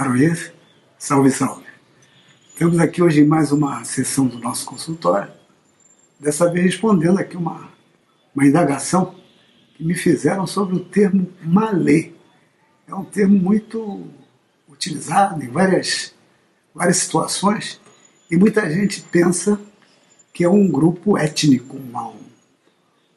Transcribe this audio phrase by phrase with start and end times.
[0.00, 0.50] Aroês,
[0.98, 1.66] salve, salve.
[2.48, 5.30] Estamos aqui hoje em mais uma sessão do nosso consultório,
[6.18, 7.70] dessa vez respondendo aqui uma,
[8.34, 9.14] uma indagação
[9.74, 12.12] que me fizeram sobre o termo malê.
[12.88, 14.06] É um termo muito
[14.66, 16.14] utilizado em várias,
[16.74, 17.78] várias situações
[18.30, 19.60] e muita gente pensa
[20.32, 21.98] que é um grupo étnico, um,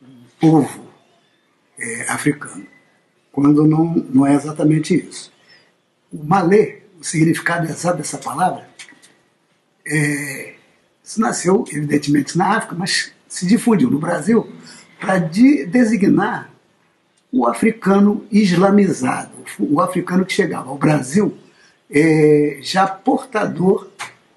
[0.02, 0.86] um povo
[1.80, 2.67] é, africano,
[3.31, 5.33] quando não, não é exatamente isso.
[6.13, 8.70] O malê, o significado exato dessa palavra,
[9.85, 10.53] é,
[11.17, 14.48] nasceu, evidentemente, na África, mas se difundiu no Brasil
[14.99, 16.52] para de, designar
[17.31, 21.36] o africano islamizado, o africano que chegava ao Brasil
[21.89, 23.89] é, já portador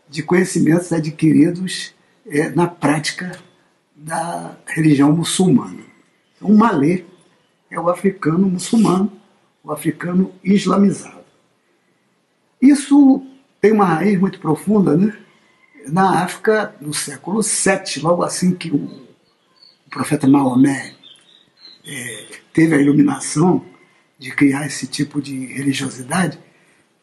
[0.09, 1.95] de conhecimentos adquiridos
[2.27, 3.39] é, na prática
[3.95, 5.83] da religião muçulmana.
[6.37, 7.05] Então, o malê
[7.71, 9.13] é o africano muçulmano,
[9.63, 11.26] o africano islamizado.
[12.61, 13.25] Isso
[13.61, 15.17] tem uma raiz muito profunda né?
[15.89, 19.07] na África no século VII, logo assim que o,
[19.91, 20.95] profeta Maomé
[21.87, 23.65] é, teve a iluminação
[24.19, 26.39] de criar esse tipo de religiosidade,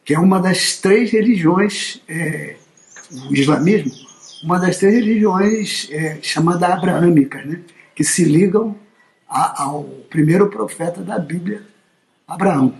[0.04, 2.56] que é uma das três religiões, é,
[3.28, 3.92] o islamismo,
[4.42, 7.62] uma das três religiões é, chamadas abraâmicas, né,
[7.94, 8.76] que se ligam
[9.28, 11.62] a, ao primeiro profeta da Bíblia,
[12.26, 12.74] Abraão,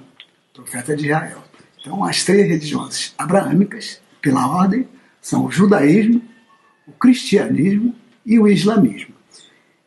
[0.52, 1.43] profeta de Israel.
[1.84, 4.88] Então, as três religiões abraâmicas, pela ordem,
[5.20, 6.22] são o judaísmo,
[6.86, 9.14] o cristianismo e o islamismo.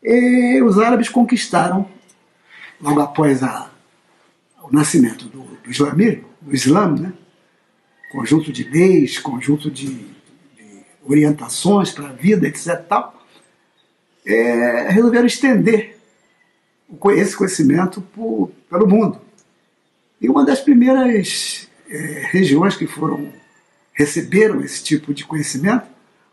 [0.00, 1.90] E os árabes conquistaram,
[2.80, 3.68] logo após a,
[4.62, 7.12] o nascimento do, do islamismo, do né,
[8.12, 12.80] conjunto de leis, conjunto de, de orientações para a vida, etc.
[12.88, 13.26] Tal,
[14.24, 15.98] é, resolveram estender
[17.16, 19.20] esse conhecimento por, pelo mundo.
[20.20, 23.32] E uma das primeiras é, regiões que foram
[23.92, 25.86] receberam esse tipo de conhecimento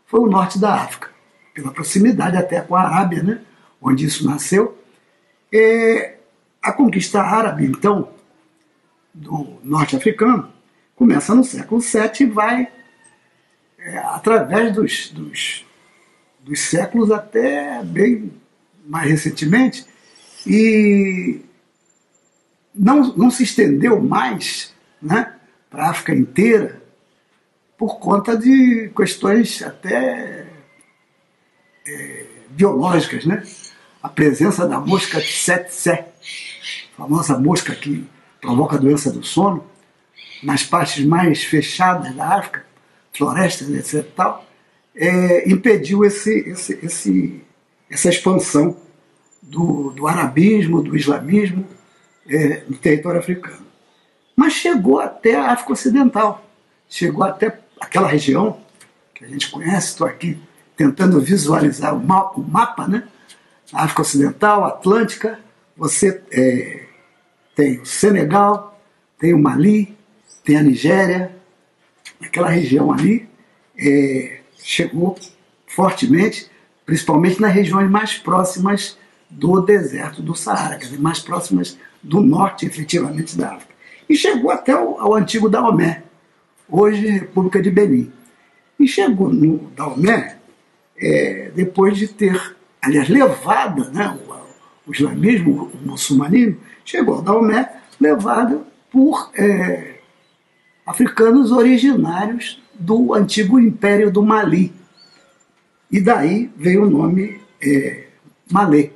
[0.06, 1.10] foi o norte da África,
[1.52, 3.40] pela proximidade até com a Arábia, né,
[3.80, 4.78] onde isso nasceu.
[5.52, 6.12] E
[6.62, 8.12] a conquista árabe, então,
[9.12, 10.52] do norte africano,
[10.94, 12.68] começa no século VII e vai
[13.78, 15.64] é, através dos, dos,
[16.40, 18.32] dos séculos até bem
[18.86, 19.84] mais recentemente,
[20.46, 21.40] e
[22.72, 25.35] não, não se estendeu mais né,
[25.76, 26.80] para a África inteira
[27.76, 30.46] por conta de questões até
[31.86, 33.42] é, biológicas, né?
[34.02, 36.06] A presença da mosca tsetse, a
[36.96, 38.08] famosa mosca que
[38.40, 39.66] provoca a doença do sono,
[40.42, 42.64] nas partes mais fechadas da África,
[43.12, 44.10] florestas, etc.
[44.16, 44.46] Tal,
[44.94, 47.44] é, impediu esse, esse, esse,
[47.90, 48.78] essa expansão
[49.42, 51.66] do, do arabismo, do islamismo
[52.26, 53.65] é, no território africano.
[54.36, 56.44] Mas chegou até a África Ocidental,
[56.88, 58.60] chegou até aquela região
[59.14, 60.38] que a gente conhece, estou aqui
[60.76, 63.08] tentando visualizar o mapa, o mapa né?
[63.72, 65.40] A África Ocidental, Atlântica,
[65.74, 66.86] você é,
[67.54, 68.78] tem o Senegal,
[69.18, 69.96] tem o Mali,
[70.44, 71.34] tem a Nigéria,
[72.20, 73.28] aquela região ali
[73.78, 75.18] é, chegou
[75.66, 76.50] fortemente,
[76.84, 78.98] principalmente nas regiões mais próximas
[79.28, 83.75] do deserto do Saara, mais próximas do norte, efetivamente, da África.
[84.08, 86.02] E chegou até ao, ao antigo Daomé,
[86.68, 88.12] hoje República de Benin.
[88.78, 90.38] E chegou no Daomé
[90.96, 97.70] é, depois de ter, aliás, levado né, o, o islamismo, o muçulmanismo, chegou ao Daomé
[98.00, 99.96] levado por é,
[100.86, 104.72] africanos originários do antigo Império do Mali.
[105.90, 108.06] E daí veio o nome é,
[108.50, 108.90] Malê,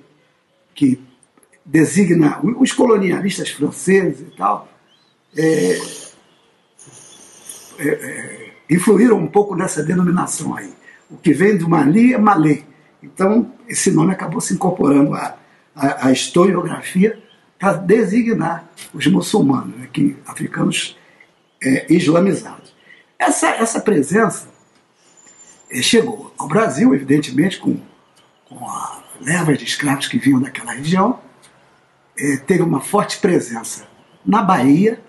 [0.74, 1.00] que
[1.64, 4.68] designa os colonialistas franceses e tal.
[5.36, 5.78] É,
[7.78, 10.72] é, é, influíram um pouco nessa denominação aí.
[11.10, 12.62] O que vem do Mali é Malê.
[13.02, 15.36] Então, esse nome acabou se incorporando à,
[15.74, 17.18] à, à historiografia
[17.58, 20.96] para designar os muçulmanos, né, que, africanos
[21.62, 22.74] é, islamizados.
[23.18, 24.48] Essa, essa presença
[25.70, 27.76] é, chegou ao Brasil, evidentemente, com,
[28.48, 31.20] com a leva de escravos que vinham daquela região,
[32.18, 33.89] é, teve uma forte presença
[34.24, 35.00] na Bahia,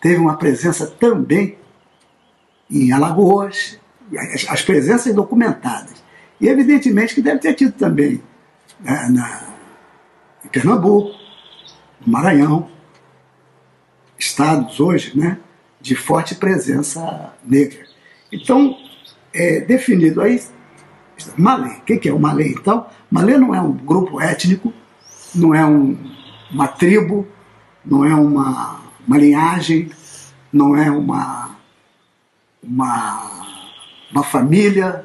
[0.00, 1.58] teve uma presença também
[2.70, 3.78] em Alagoas,
[4.16, 6.02] as, as presenças documentadas.
[6.40, 8.22] E evidentemente que deve ter tido também
[8.80, 9.54] né, na,
[10.44, 11.10] em Pernambuco,
[12.04, 12.68] no Maranhão,
[14.18, 15.38] estados hoje né,
[15.80, 17.84] de forte presença negra.
[18.32, 18.76] Então,
[19.32, 20.40] é definido aí,
[21.36, 21.76] Malê.
[21.76, 22.86] O que é o Malê então?
[23.10, 24.72] Malê não é um grupo étnico,
[25.34, 25.96] não é um,
[26.50, 27.26] uma tribo,
[27.84, 29.90] não é uma, uma linhagem,
[30.52, 31.56] não é uma,
[32.62, 33.56] uma,
[34.10, 35.04] uma família,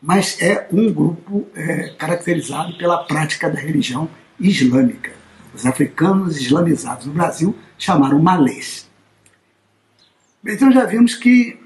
[0.00, 4.08] mas é um grupo é, caracterizado pela prática da religião
[4.38, 5.12] islâmica.
[5.54, 8.90] Os africanos islamizados no Brasil chamaram malês.
[10.44, 11.60] Então já vimos que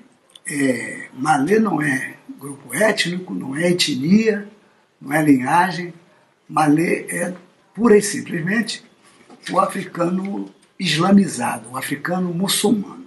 [0.47, 4.49] é, malê não é grupo étnico, não é etnia,
[5.01, 5.95] não é linhagem.
[6.49, 7.35] Malê é
[7.75, 8.85] pura e simplesmente
[9.51, 13.07] o africano islamizado, o africano muçulmano.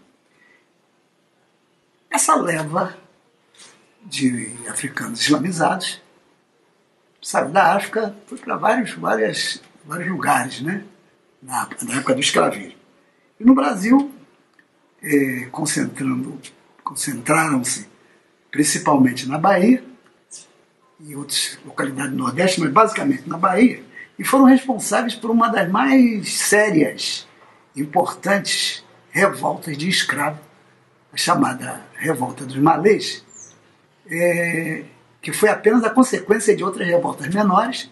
[2.10, 2.98] Essa leva
[4.04, 6.02] de africanos islamizados
[7.22, 10.84] saiu da África, foi para vários, várias, vários lugares, né?
[11.42, 12.78] Na, na época do escravismo.
[13.40, 14.12] E no Brasil,
[15.02, 16.40] eh, concentrando,
[16.84, 17.88] concentraram-se
[18.52, 19.84] principalmente na Bahia
[21.00, 23.82] e outras localidades do Nordeste, mas basicamente na Bahia,
[24.20, 27.26] e foram responsáveis por uma das mais sérias,
[27.74, 30.38] importantes revoltas de escravo,
[31.14, 33.24] a chamada Revolta dos Malês,
[34.12, 34.84] é,
[35.22, 37.90] que foi apenas a consequência de outras revoltas menores,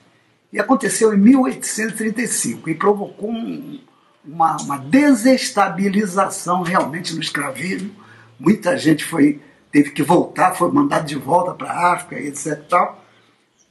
[0.52, 3.80] e aconteceu em 1835 e provocou um,
[4.26, 7.92] uma, uma, desestabilização realmente no escravismo.
[8.40, 9.42] Muita gente foi
[9.72, 12.62] teve que voltar, foi mandado de volta para a África, etc.
[12.70, 13.04] Tal,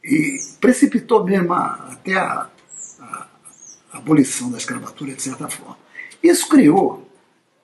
[0.04, 2.48] e precipitou mesmo a, até a,
[3.00, 3.26] a,
[3.92, 5.78] a, abolição da escravatura, de certa forma.
[6.22, 7.08] Isso criou,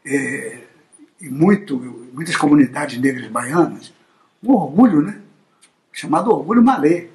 [0.05, 0.59] é,
[1.21, 1.79] em muito,
[2.13, 3.93] muitas comunidades negras baianas,
[4.43, 5.21] um orgulho, né?
[5.93, 7.09] chamado Orgulho Malê.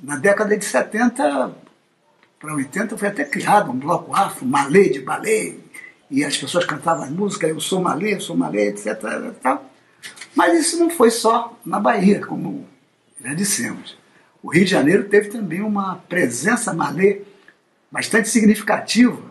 [0.00, 1.54] Na década de 70
[2.40, 5.54] para 80 foi até criado um bloco afro, Malê de balé,
[6.10, 9.00] e as pessoas cantavam música, eu sou Malê, eu sou Malê, etc.
[10.34, 12.66] Mas isso não foi só na Bahia, como
[13.22, 13.96] já dissemos.
[14.42, 17.22] O Rio de Janeiro teve também uma presença malê
[17.90, 19.22] bastante significativa.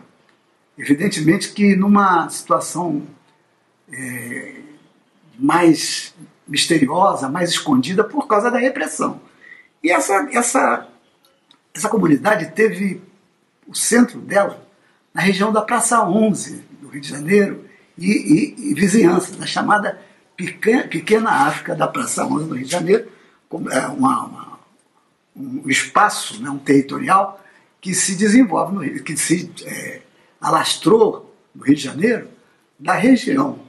[0.78, 3.02] Evidentemente que numa situação
[3.92, 4.54] é,
[5.38, 6.14] mais
[6.48, 9.20] misteriosa, mais escondida por causa da repressão.
[9.82, 10.88] E essa, essa,
[11.74, 13.02] essa comunidade teve
[13.66, 14.66] o centro dela
[15.12, 17.64] na região da Praça 11 do Rio de Janeiro
[17.98, 20.00] e, e, e vizinhança, da chamada
[20.36, 23.08] pequena, pequena África da Praça 11 do Rio de Janeiro,
[23.70, 24.51] é uma, uma,
[25.34, 27.40] um espaço, né, um territorial
[27.80, 30.02] que se desenvolve, no Rio, que se é,
[30.40, 32.28] alastrou no Rio de Janeiro,
[32.78, 33.60] da região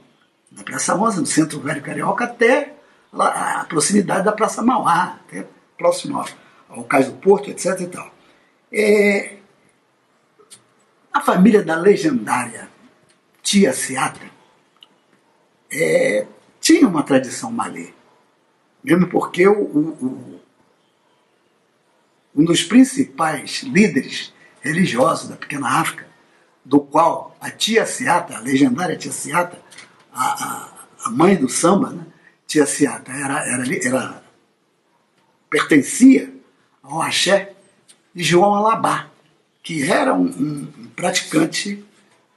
[0.50, 2.74] da Praça 11, no centro velho carioca, até
[3.12, 5.46] a proximidade da Praça Mauá, até
[5.76, 6.26] próximo ao,
[6.68, 7.80] ao Cais do Porto, etc.
[7.80, 8.10] E tal.
[8.72, 9.36] É,
[11.12, 12.68] a família da legendária
[13.42, 14.20] Tia Seata
[15.70, 16.26] é,
[16.60, 17.92] tinha uma tradição malê.
[18.82, 20.40] Mesmo porque o, o,
[22.34, 26.06] um dos principais líderes religiosos da pequena África,
[26.64, 29.60] do qual a tia Seata, a legendária tia Seata,
[30.12, 30.68] a, a,
[31.04, 32.06] a mãe do samba, né?
[32.46, 34.24] tia Seata, era, era, era,
[35.50, 36.32] pertencia
[36.82, 37.54] ao axé
[38.14, 39.10] de João Alabá,
[39.62, 41.84] que era um, um praticante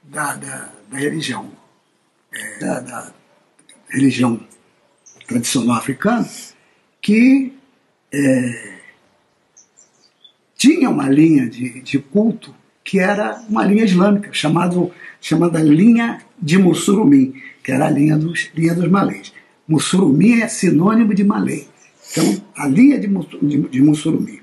[0.02, 1.50] da, da, da religião,
[2.32, 3.12] é, da, da,
[3.88, 4.46] religião
[5.26, 6.28] tradicional africana,
[7.00, 7.56] que
[8.12, 8.77] é,
[10.58, 12.52] tinha uma linha de, de, culto
[12.82, 14.90] que era uma linha islâmica, chamado,
[15.20, 19.32] chamada linha de Mussurumim, que era a linha dos, linha dos malês.
[19.68, 21.66] Mussurumim é sinônimo de malê.
[22.10, 24.40] Então, a linha de, de, de Mussurumim.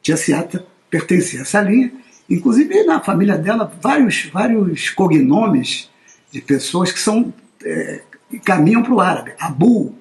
[0.00, 1.92] Tia Seata pertencia a essa linha,
[2.30, 5.90] inclusive na família dela, vários, vários cognomes
[6.30, 7.32] de pessoas que são
[7.64, 8.02] é,
[8.44, 9.32] caminham para o árabe.
[9.40, 9.94] Abu,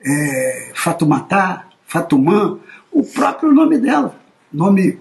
[0.00, 2.58] é, Fatumatá, Fatumã,
[2.92, 4.18] o próprio nome dela,
[4.52, 4.98] nome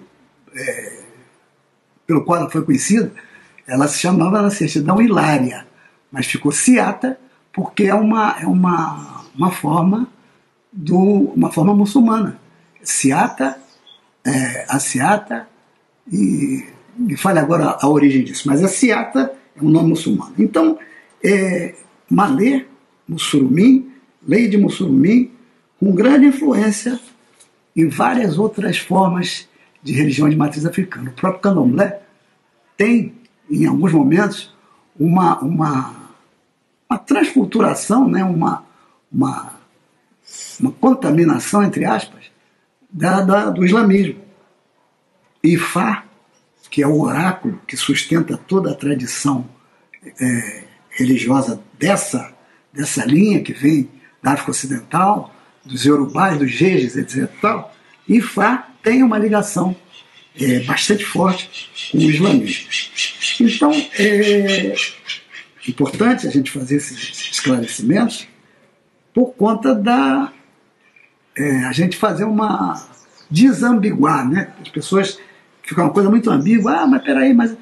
[0.55, 1.03] é,
[2.05, 3.11] pelo qual ela foi conhecida,
[3.67, 5.67] ela se chamava na certidão Hilária,
[6.11, 7.19] mas ficou Ciata
[7.51, 10.07] porque é uma, é uma, uma forma
[10.71, 12.39] do, uma forma muçulmana.
[12.83, 13.59] Ciata,
[14.25, 15.47] é, a Ciata,
[16.11, 16.63] e
[16.95, 20.33] me fale agora a origem disso, mas a Ciata é um nome muçulmano.
[20.37, 20.77] Então,
[21.23, 21.75] é,
[22.09, 22.65] Malê,
[23.07, 23.91] Mussurumim,
[24.25, 25.31] lei de Mussurumim,
[25.79, 26.99] com grande influência
[27.77, 29.47] em várias outras formas
[29.83, 31.11] de religião de matriz africana.
[31.11, 32.01] O próprio candomblé
[32.75, 33.13] tem,
[33.49, 34.51] em alguns momentos,
[34.99, 35.95] uma, uma,
[36.89, 38.23] uma transculturação, né?
[38.23, 38.65] uma,
[39.11, 39.53] uma,
[40.59, 42.25] uma contaminação, entre aspas,
[42.89, 44.19] da, da, do islamismo.
[45.43, 46.03] Ifá,
[46.71, 49.47] que é o oráculo que sustenta toda a tradição
[50.19, 52.33] é, religiosa dessa,
[52.73, 53.89] dessa linha que vem
[54.21, 55.31] da África Ocidental,
[55.67, 57.29] dos Yorubás, dos Jejes, etc.
[57.41, 57.75] Tal,
[58.07, 59.75] Ifá tem uma ligação
[60.39, 62.67] é, bastante forte com o islamismo.
[63.41, 64.73] Então, é,
[65.67, 68.27] importante a gente fazer esses esclarecimentos
[69.13, 70.31] por conta da
[71.35, 72.87] é, a gente fazer uma
[73.29, 74.53] desambiguar, né?
[74.61, 75.19] As pessoas
[75.61, 77.55] ficam uma coisa muito ambígua, ah, mas peraí, mas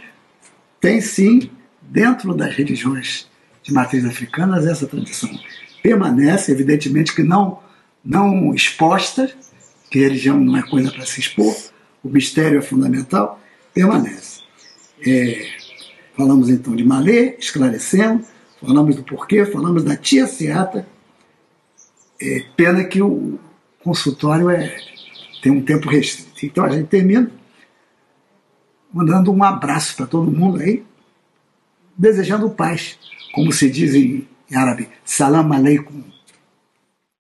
[0.79, 1.49] tem sim,
[1.81, 3.27] dentro das religiões
[3.63, 5.29] de matriz africana, essa tradição
[5.81, 7.59] permanece, evidentemente que não,
[8.05, 9.33] não exposta,
[9.89, 11.55] que religião não é coisa para se expor,
[12.03, 13.39] o mistério é fundamental,
[13.73, 14.41] permanece.
[15.05, 15.47] É,
[16.15, 18.23] falamos então de Malê, esclarecendo,
[18.61, 20.87] falamos do porquê, falamos da tia Seata,
[22.21, 23.39] é, pena que o
[23.83, 24.77] consultório é,
[25.41, 26.45] tem um tempo restrito.
[26.45, 27.31] Então a gente termina
[28.93, 30.85] mandando um abraço para todo mundo aí,
[31.97, 32.97] desejando paz,
[33.33, 36.03] como se diz em árabe, salam aleikum,